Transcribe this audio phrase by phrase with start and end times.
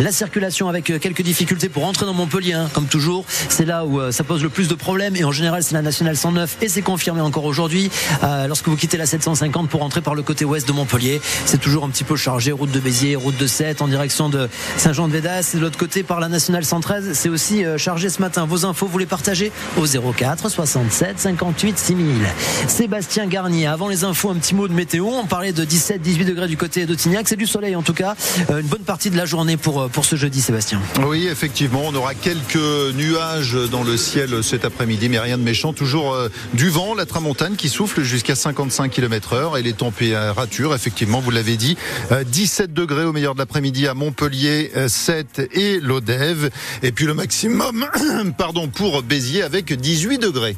[0.00, 3.24] La circulation avec quelques difficultés pour entrer dans Montpellier, hein, comme toujours.
[3.48, 6.16] C'est là où ça pose le plus de problèmes et en général c'est la nationale
[6.16, 7.90] 109 et c'est confirmé encore aujourd'hui.
[8.46, 11.84] lorsque vous quittez la 750 pour entrer par le côté ouest de Montpellier, c'est toujours
[11.84, 12.52] un petit peu chargé.
[12.52, 15.52] Route de Béziers, route de 7 en direction de Saint-Jean-de-Védas.
[15.54, 18.46] Et de l'autre côté par la nationale 113, c'est aussi chargé ce matin.
[18.46, 22.06] Vos infos, vous les partagez au 04 67 58 6000.
[22.66, 25.06] Sébastien Garnier, avant les infos, un petit mot de météo.
[25.06, 27.28] On parlait de 17-18 degrés du côté de Tignac.
[27.28, 28.14] C'est du soleil en tout cas.
[28.50, 30.80] Euh, une bonne partie de la journée pour, euh, pour ce jeudi, Sébastien.
[31.06, 32.56] Oui, effectivement, on aura quelques
[32.94, 35.72] nuages dans le ciel cet après-midi, mais rien de méchant.
[35.72, 40.74] Toujours euh, du vent, la tramontane qui souffle jusqu'à 55 km heure et les températures,
[40.74, 41.76] effectivement, vous l'avez dit,
[42.10, 46.50] 17 degrés au meilleur de l'après-midi à Montpellier, 7 et l'Odève.
[46.82, 47.86] Et puis le maximum,
[48.38, 50.56] pardon, pour Béziers avec 18 degrés.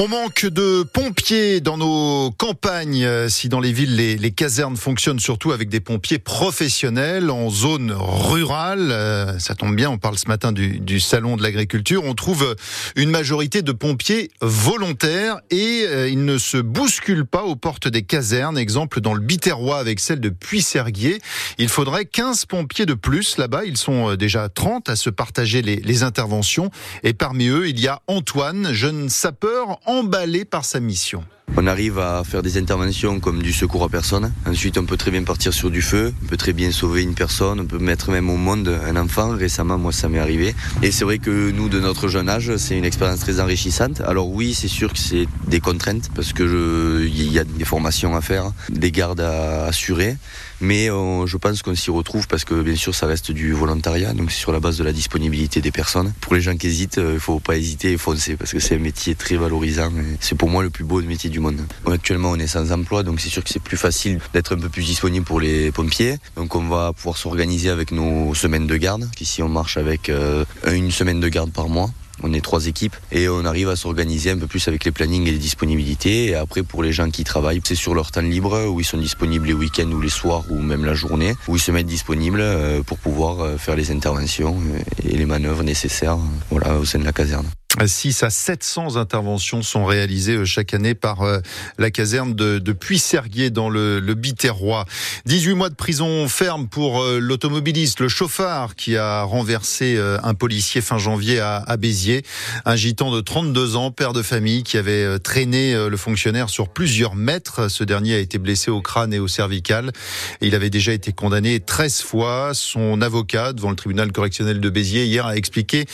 [0.00, 3.04] On manque de pompiers dans nos campagnes.
[3.04, 7.92] Euh, si dans les villes, les, casernes fonctionnent surtout avec des pompiers professionnels en zone
[7.92, 12.54] rurale, euh, ça tombe bien, on parle ce matin du, salon de l'agriculture, on trouve
[12.94, 18.02] une majorité de pompiers volontaires et euh, ils ne se bousculent pas aux portes des
[18.02, 18.56] casernes.
[18.56, 21.20] Exemple dans le Biterrois avec celle de Puy-Serguier.
[21.58, 23.64] Il faudrait 15 pompiers de plus là-bas.
[23.64, 26.70] Ils sont déjà 30 à se partager les interventions.
[27.02, 31.24] Et parmi eux, il y a Antoine, jeune sapeur emballé par sa mission.
[31.56, 34.32] On arrive à faire des interventions comme du secours à personne.
[34.46, 37.14] Ensuite, on peut très bien partir sur du feu, on peut très bien sauver une
[37.14, 39.30] personne, on peut mettre même au monde un enfant.
[39.30, 40.54] Récemment, moi, ça m'est arrivé.
[40.82, 44.00] Et c'est vrai que nous, de notre jeune âge, c'est une expérience très enrichissante.
[44.02, 48.14] Alors oui, c'est sûr que c'est des contraintes parce que il y a des formations
[48.14, 50.16] à faire, des gardes à assurer.
[50.60, 54.12] Mais euh, je pense qu'on s'y retrouve parce que bien sûr ça reste du volontariat,
[54.12, 56.12] donc c'est sur la base de la disponibilité des personnes.
[56.20, 58.74] Pour les gens qui hésitent, euh, il faut pas hésiter et foncer parce que c'est
[58.74, 59.92] un métier très valorisant.
[60.20, 61.37] C'est pour moi le plus beau métier du
[61.86, 64.68] Actuellement on est sans emploi, donc c'est sûr que c'est plus facile d'être un peu
[64.68, 66.16] plus disponible pour les pompiers.
[66.36, 69.08] Donc on va pouvoir s'organiser avec nos semaines de garde.
[69.20, 71.90] Ici on marche avec euh, une semaine de garde par mois.
[72.22, 75.26] On est trois équipes et on arrive à s'organiser un peu plus avec les plannings
[75.28, 76.26] et les disponibilités.
[76.26, 78.98] Et après, pour les gens qui travaillent, c'est sur leur temps libre où ils sont
[78.98, 82.40] disponibles les week-ends ou les soirs ou même la journée, où ils se mettent disponibles
[82.40, 84.56] euh, pour pouvoir euh, faire les interventions
[85.04, 86.18] et les manœuvres nécessaires
[86.50, 87.46] au sein de la caserne.
[87.86, 91.38] 6 à 700 interventions sont réalisées euh, chaque année par euh,
[91.78, 94.84] la caserne de, de Puy-Serguier dans le, le Biterrois.
[95.26, 100.80] 18 mois de prison ferme pour euh, l'automobiliste, le chauffard qui a renversé un policier
[100.80, 102.22] fin janvier à, à, Béziers.
[102.64, 107.14] Un gitan de 32 ans, père de famille, qui avait traîné le fonctionnaire sur plusieurs
[107.14, 107.68] mètres.
[107.68, 109.92] Ce dernier a été blessé au crâne et au cervical.
[110.40, 112.50] il avait déjà été condamné 13 fois.
[112.54, 115.86] Son avocat devant le tribunal correctionnel de Béziers hier a expliqué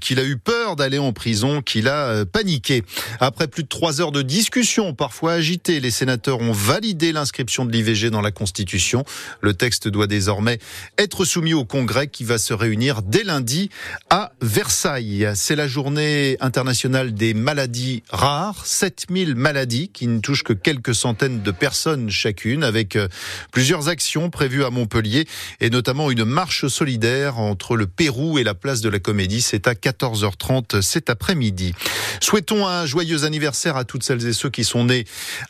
[0.00, 1.27] qu'il a eu peur d'aller en prison
[1.64, 2.82] qu'il a euh, paniqué.
[3.20, 7.72] Après plus de trois heures de discussion, parfois agitées, les sénateurs ont validé l'inscription de
[7.72, 9.04] l'IVG dans la Constitution.
[9.40, 10.58] Le texte doit désormais
[10.96, 13.70] être soumis au Congrès qui va se réunir dès lundi
[14.10, 15.30] à Versailles.
[15.34, 18.66] C'est la journée internationale des maladies rares.
[18.66, 23.08] 7000 maladies qui ne touchent que quelques centaines de personnes chacune avec euh,
[23.52, 25.26] plusieurs actions prévues à Montpellier
[25.60, 29.42] et notamment une marche solidaire entre le Pérou et la place de la Comédie.
[29.42, 31.74] C'est à 14h30 cet après-midi.
[32.20, 35.04] Souhaitons un joyeux anniversaire à toutes celles et ceux qui sont nés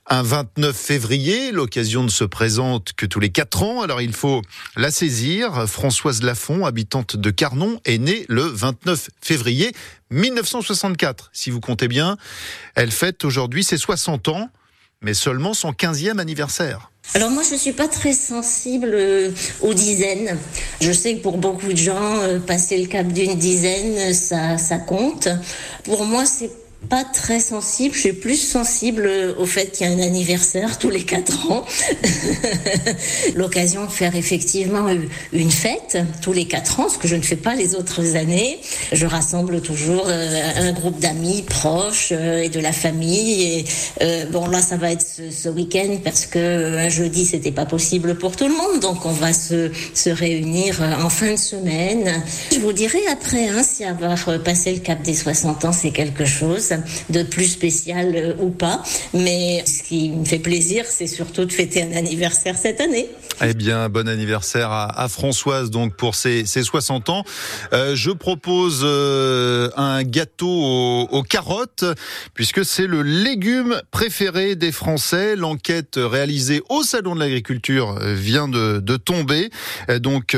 [0.06, 1.52] un 29 février.
[1.52, 4.42] L'occasion ne se présente que tous les quatre ans, alors il faut
[4.76, 5.68] la saisir.
[5.68, 9.72] Françoise Lafont, habitante de Carnon, est née le 29 février
[10.10, 12.16] 1964, si vous comptez bien.
[12.74, 14.50] Elle fête aujourd'hui ses 60 ans,
[15.02, 16.90] mais seulement son 15e anniversaire.
[17.14, 19.30] Alors moi je ne suis pas très sensible euh,
[19.62, 20.36] aux dizaines.
[20.80, 24.78] Je sais que pour beaucoup de gens, euh, passer le cap d'une dizaine, ça, ça
[24.78, 25.28] compte.
[25.84, 26.50] Pour moi c'est
[26.88, 27.94] pas très sensible.
[27.94, 31.64] Je suis plus sensible au fait qu'il y a un anniversaire tous les quatre ans.
[33.34, 34.86] L'occasion de faire effectivement
[35.32, 38.58] une fête tous les quatre ans, ce que je ne fais pas les autres années.
[38.92, 43.64] Je rassemble toujours euh, un groupe d'amis proches euh, et de la famille.
[44.00, 48.16] Euh, bon, là, ça va être ce, week-end parce que un jeudi, c'était pas possible
[48.16, 48.80] pour tout le monde.
[48.80, 52.22] Donc, on va se, se réunir en fin de semaine.
[52.52, 56.24] Je vous dirai après hein, si avoir passé le cap des 60 ans, c'est quelque
[56.24, 56.67] chose
[57.10, 58.82] de plus spécial euh, ou pas.
[59.14, 63.08] Mais ce qui me fait plaisir, c'est surtout de fêter un anniversaire cette année.
[63.40, 67.24] Eh bien, bon anniversaire à, Françoise donc pour ses, 60 ans.
[67.72, 70.48] Euh, je propose euh, un gâteau
[71.10, 71.84] aux, carottes
[72.34, 75.36] puisque c'est le légume préféré des Français.
[75.36, 79.50] L'enquête réalisée au salon de l'agriculture vient de, tomber.
[80.00, 80.36] Donc,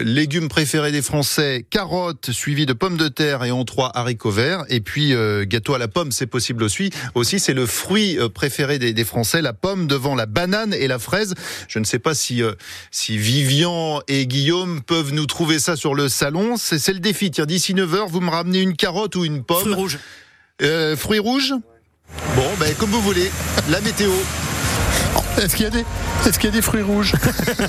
[0.00, 4.64] légumes préférés des Français, carottes suivies de pommes de terre et en trois haricots verts.
[4.68, 5.14] Et puis
[5.44, 6.90] gâteau à la pomme, c'est possible aussi.
[7.14, 10.98] Aussi, c'est le fruit préféré des, des Français, la pomme devant la banane et la
[10.98, 11.34] fraise.
[11.68, 12.52] Je ne sais pas si, euh,
[12.90, 16.56] si Vivian et Guillaume peuvent nous trouver ça sur le salon.
[16.56, 17.30] C'est le défi.
[17.30, 19.60] Tiens, d'ici 9h, vous me ramenez une carotte ou une pomme.
[19.60, 19.98] Fruits rouges.
[20.62, 21.54] Euh, fruits rouges
[22.36, 23.30] Bon, ben, comme vous voulez.
[23.70, 24.10] La météo.
[25.40, 25.84] Est-ce qu'il y a des,
[26.26, 27.14] est-ce qu'il y a des fruits rouges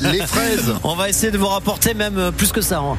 [0.01, 0.73] Les fraises.
[0.83, 2.79] On va essayer de vous rapporter même euh, plus que ça.
[2.79, 2.97] hein.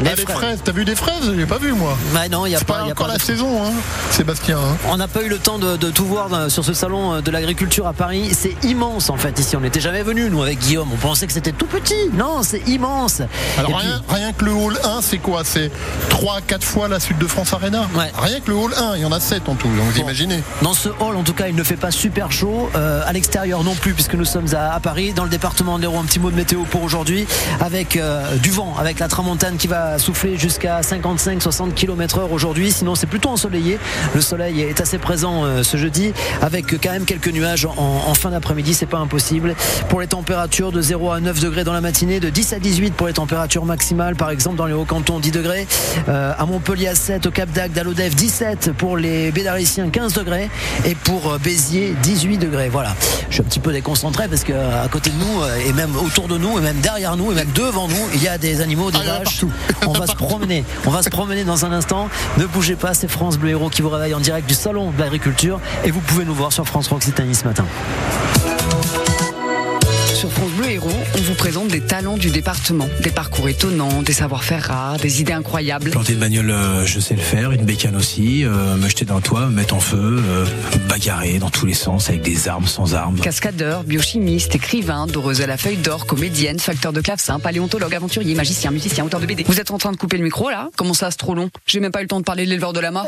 [0.00, 1.32] Les, Ah, les fraises, t'as vu des fraises?
[1.36, 1.96] J'ai pas vu moi.
[2.14, 3.70] Ouais, non, il y a pas, pas il y a encore pas la saison, hein,
[4.10, 4.58] Sébastien.
[4.58, 4.76] hein.
[4.88, 7.20] On n'a pas eu le temps de, de tout voir euh, sur ce salon euh,
[7.20, 8.30] de l'agriculture à Paris.
[8.32, 9.56] C'est immense en fait ici.
[9.56, 10.88] On n'était jamais venu nous avec Guillaume.
[10.92, 11.94] On pensait que c'était tout petit.
[12.14, 13.22] Non, c'est immense.
[13.58, 15.42] Alors puis- rien, rien que le hall 1, c'est quoi?
[15.44, 15.70] C'est
[16.10, 17.86] 3-4 fois la Sud de France Arena?
[17.94, 18.10] Ouais.
[18.18, 20.42] Rien que le hall 1, il y en a 7 en tout, donc vous imaginez.
[20.62, 22.68] Dans ce hall, en tout cas, il ne fait pas super chaud.
[22.74, 25.12] Euh, à l'extérieur non plus, puisque nous sommes à, à Paris.
[25.14, 27.26] Dans le département de l'Hérault, un petit mot de météo pour aujourd'hui,
[27.60, 32.70] avec euh, du vent, avec la tramontane qui va souffler jusqu'à 55-60 km heure aujourd'hui.
[32.70, 33.78] Sinon, c'est plutôt ensoleillé.
[34.14, 38.30] Le soleil est assez présent euh, ce jeudi, avec quand même quelques nuages en, fin
[38.30, 38.74] d'après-midi.
[38.74, 39.54] C'est pas impossible.
[39.88, 42.94] Pour les températures de 0 à 9 degrés dans la matinée, de 10 à 18
[42.94, 45.66] pour les températures maximales, par exemple dans les hauts-cantons 10 degrés,
[46.08, 50.14] Euh, à Montpellier à 7, au Cap d'Agde, à l'Odève 17 pour les Bédariciens 15
[50.14, 50.50] degrés
[50.84, 52.68] et pour euh, Béziers 18 degrés.
[52.68, 52.94] Voilà.
[53.34, 55.72] Je suis un petit peu déconcentré parce que euh, à côté de nous euh, et
[55.72, 58.38] même autour de nous et même derrière nous et même devant nous, il y a
[58.38, 59.44] des animaux, des Ah, vaches.
[59.88, 60.64] On va se promener.
[60.86, 62.08] On va se promener dans un instant.
[62.38, 65.00] Ne bougez pas, c'est France Bleu Héros qui vous réveille en direct du salon de
[65.00, 67.64] l'agriculture et vous pouvez nous voir sur France Occitanie ce matin.
[70.14, 70.93] Sur France Bleu Héros,
[71.44, 75.90] présente des talents du département, des parcours étonnants, des savoir-faire rares, des idées incroyables.
[75.90, 79.16] Planter une bagnole, euh, je sais le faire, une bécane aussi, euh, me jeter dans
[79.16, 80.46] le toit, me mettre en feu, euh,
[80.88, 83.20] bagarrer dans tous les sens avec des armes, sans armes.
[83.20, 88.70] Cascadeur, biochimiste, écrivain, doreuse à la feuille d'or, comédienne, facteur de clavecin, paléontologue, aventurier, magicien,
[88.70, 89.44] musicien, auteur de BD.
[89.46, 91.80] Vous êtes en train de couper le micro là Comment ça, c'est trop long J'ai
[91.80, 93.04] même pas eu le temps de parler de l'éleveur de lama.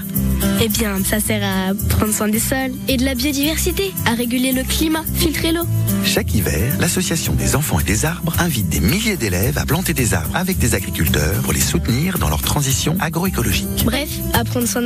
[0.60, 4.50] Eh bien, ça sert à prendre soin des sols et de la biodiversité, à réguler
[4.50, 5.62] le climat, filtrer l'eau.
[6.04, 10.12] Chaque hiver, l'Association des enfants et des arbres invite des milliers d'élèves à planter des
[10.12, 13.84] arbres avec des agriculteurs pour les soutenir dans leur transition agroécologique.
[13.84, 14.76] Bref, à prendre soin de